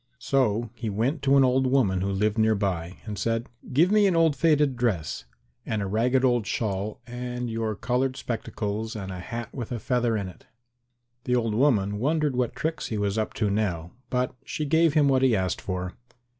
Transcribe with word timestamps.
So 0.17 0.71
he 0.73 0.89
went 0.89 1.21
to 1.21 1.37
an 1.37 1.43
old 1.43 1.67
woman 1.67 2.01
who 2.01 2.11
lived 2.11 2.39
near 2.39 2.55
by 2.55 2.97
and 3.05 3.19
said, 3.19 3.49
"Give 3.71 3.91
me 3.91 4.07
an 4.07 4.15
old 4.15 4.35
faded 4.35 4.75
dress 4.75 5.25
and 5.63 5.79
a 5.79 5.85
ragged 5.85 6.25
old 6.25 6.47
shawl 6.47 6.99
and 7.05 7.51
your 7.51 7.75
coloured 7.75 8.17
spectacles 8.17 8.95
and 8.95 9.11
a 9.11 9.19
hat 9.19 9.53
with 9.53 9.71
a 9.71 9.77
feather 9.77 10.17
in 10.17 10.27
it." 10.27 10.47
The 11.25 11.35
old 11.35 11.53
woman 11.53 11.99
wondered 11.99 12.35
what 12.35 12.55
tricks 12.55 12.87
he 12.87 12.97
was 12.97 13.19
up 13.19 13.35
to 13.35 13.51
now, 13.51 13.91
but 14.09 14.33
she 14.43 14.65
gave 14.65 14.95
him 14.95 15.07
what 15.07 15.21
he 15.21 15.35
asked 15.35 15.61
for. 15.61 15.93